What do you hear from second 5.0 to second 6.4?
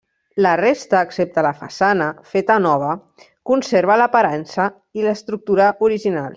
i l'estructura originals.